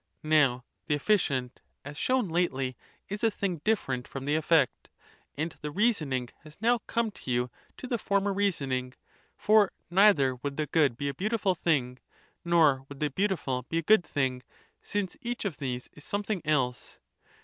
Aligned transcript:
Now 0.23 0.65
the 0.87 0.95
efficient, 0.95 1.61
as 1.85 1.95
shown 1.95 2.27
lately, 2.27 2.75
is 3.07 3.23
a 3.23 3.29
thing 3.29 3.57
different 3.63 4.07
from 4.07 4.25
the 4.25 4.33
effect; 4.33 4.89
and 5.35 5.55
the 5.61 5.69
reasoning 5.69 6.29
has 6.39 6.59
now 6.59 6.79
3come 6.87 7.13
to 7.13 7.29
you 7.29 7.51
to 7.77 7.85
the 7.85 7.99
former 7.99 8.33
reasoning;* 8.33 8.93
for 9.37 9.71
neither 9.91 10.37
would 10.37 10.57
the 10.57 10.65
good 10.65 10.97
be 10.97 11.07
a 11.07 11.13
beautiful 11.13 11.53
thing, 11.53 11.99
nor 12.43 12.83
would 12.89 12.99
the 12.99 13.11
beau 13.11 13.27
tiful 13.27 13.67
be 13.69 13.77
a 13.77 13.83
good 13.83 14.03
thing; 14.03 14.41
since 14.81 15.15
each 15.21 15.45
of 15.45 15.57
these 15.57 15.83
415 15.89 16.01
something 16.01 16.41
else. 16.45 16.99